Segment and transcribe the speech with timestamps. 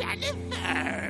[0.00, 1.09] Jennifer.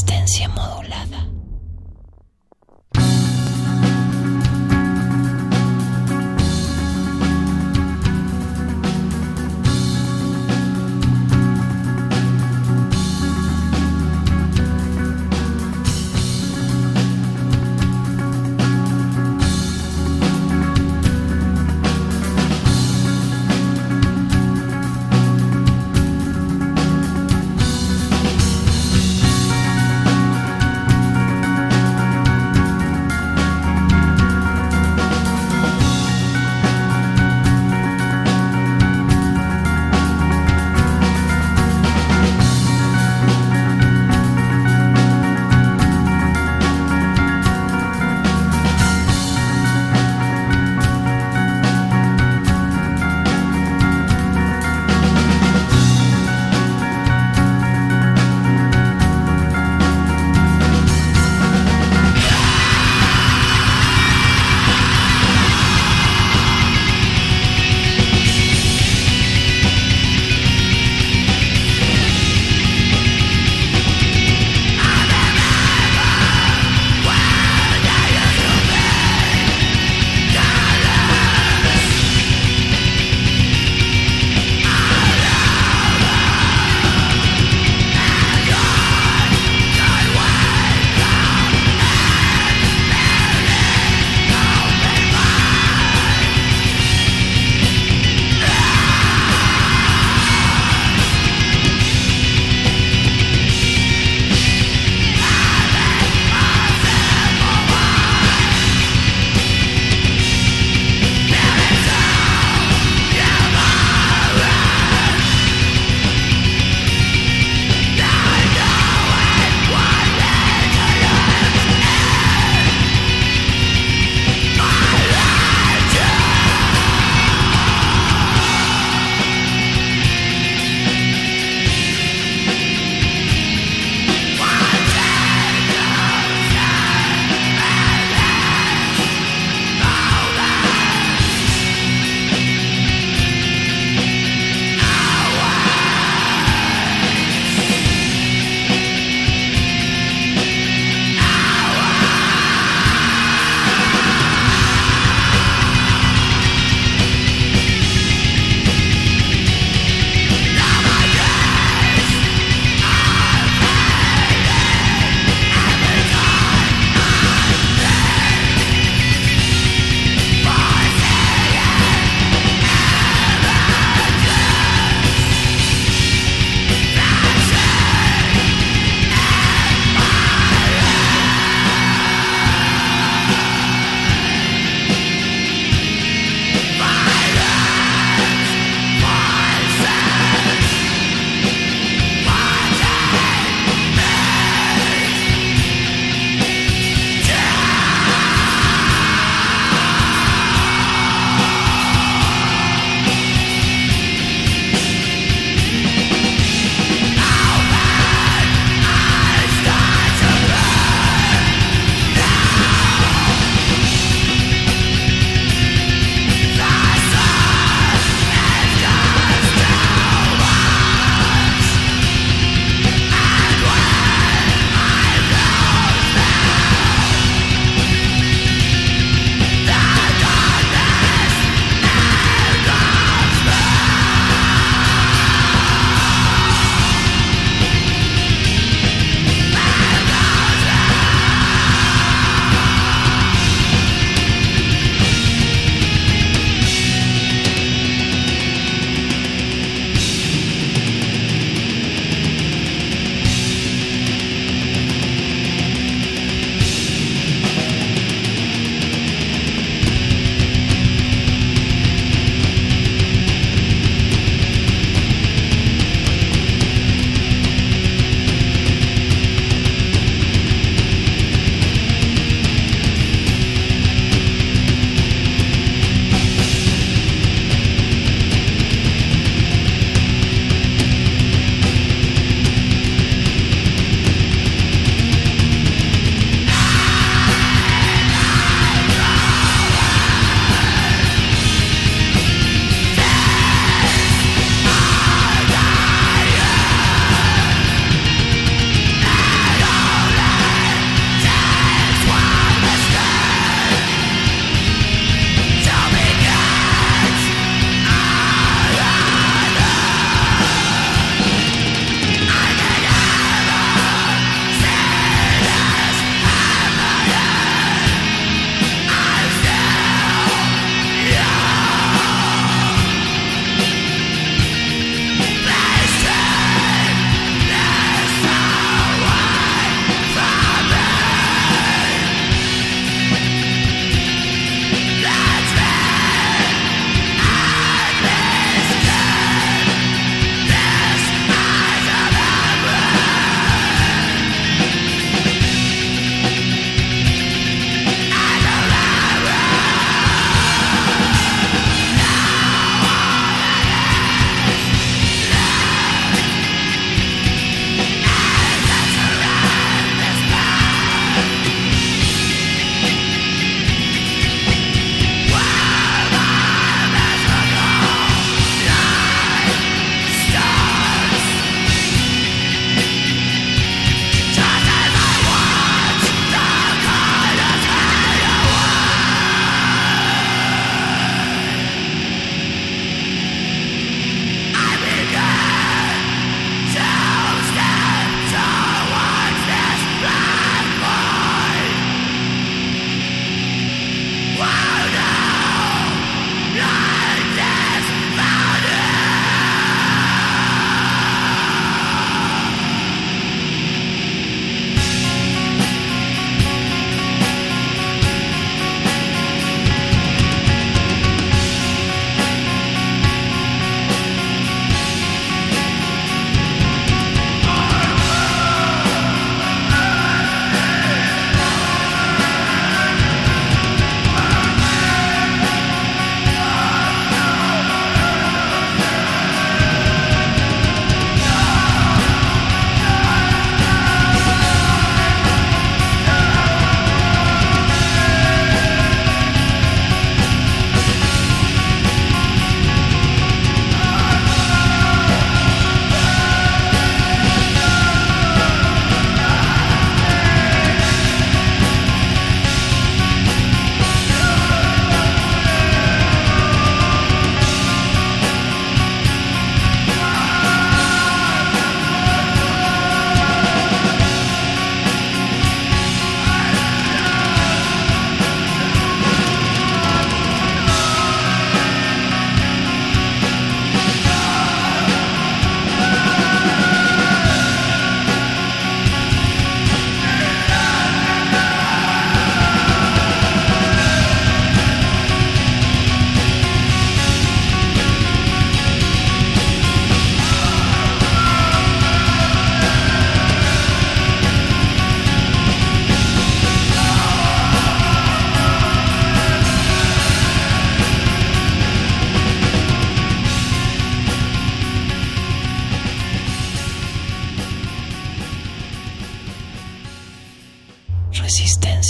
[0.00, 1.39] Resistencia modulada.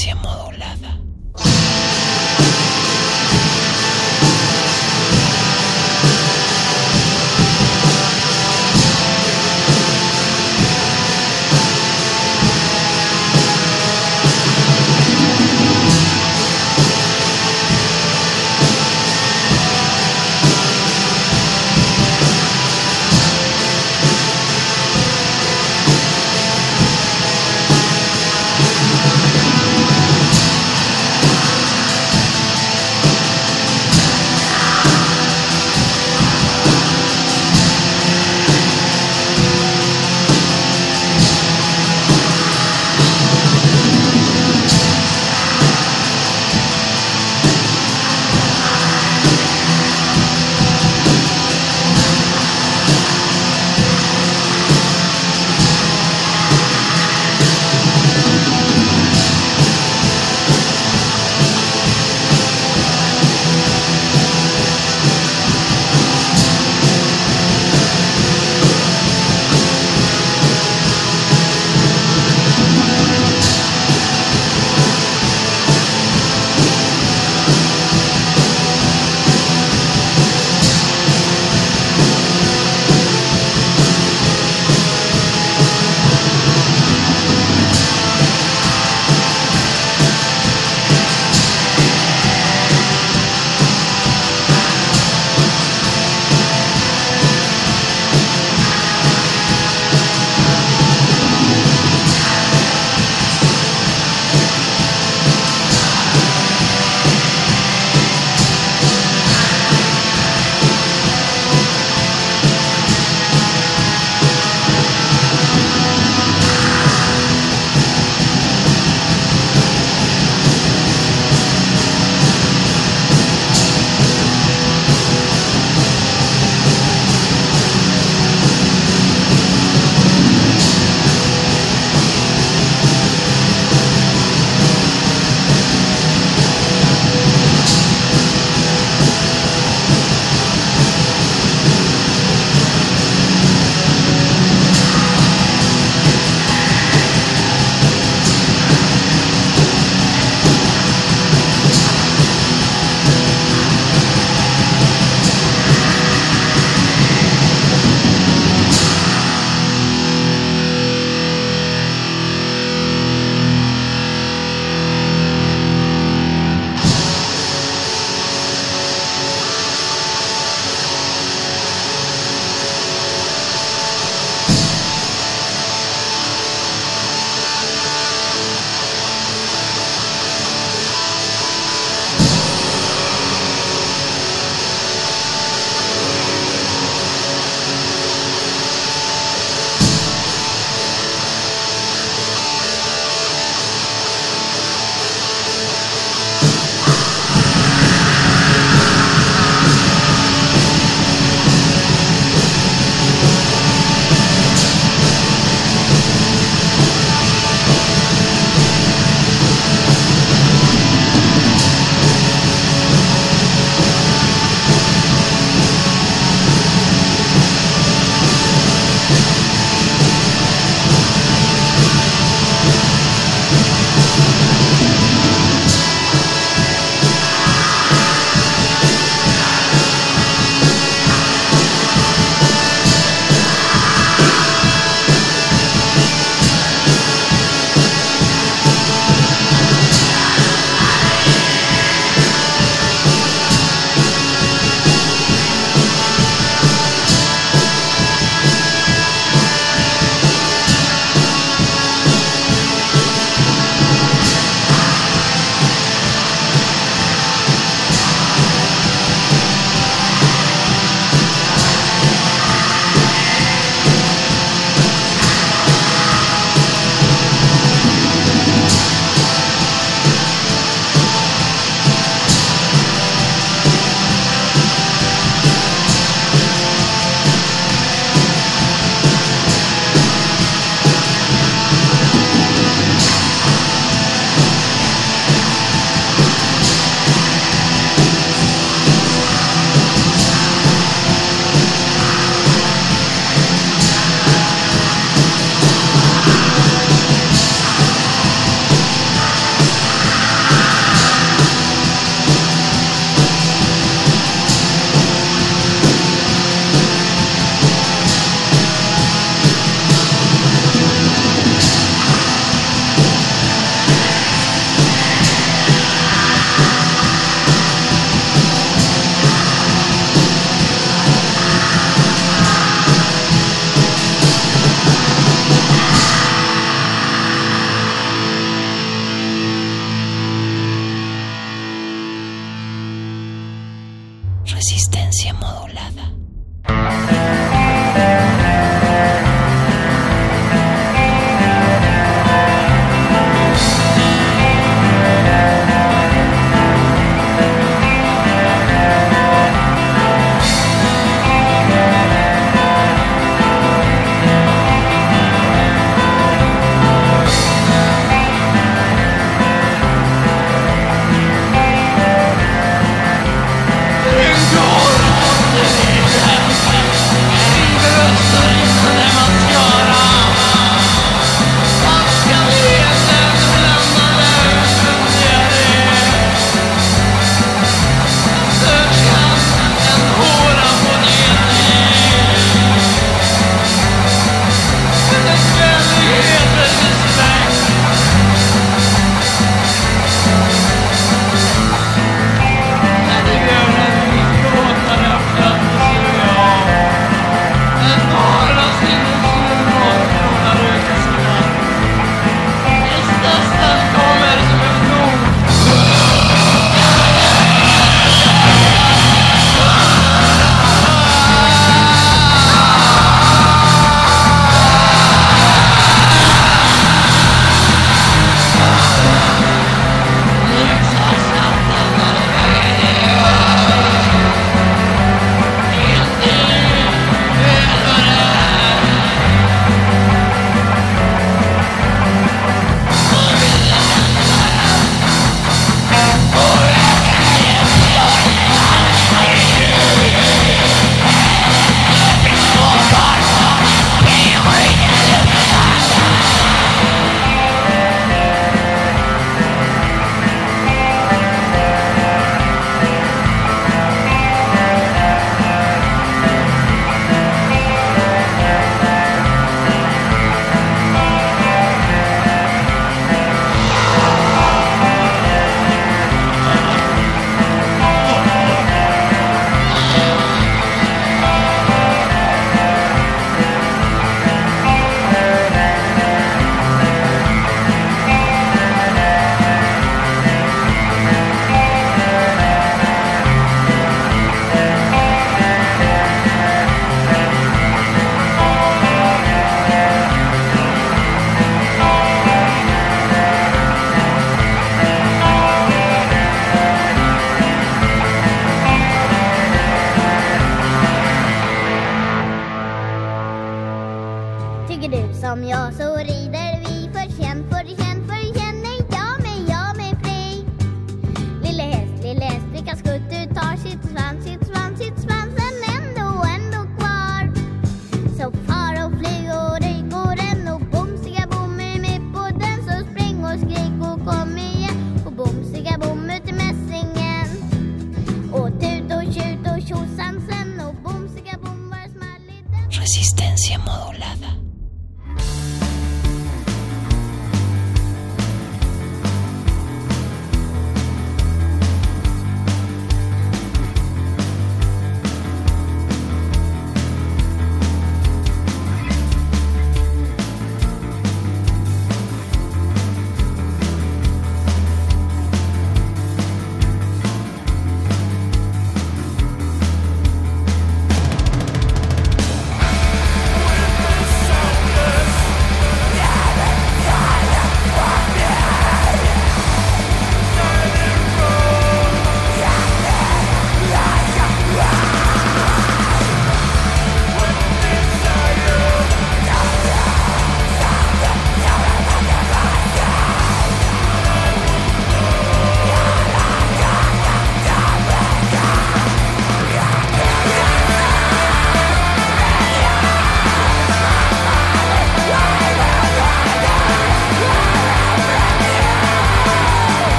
[0.00, 0.49] Resistencia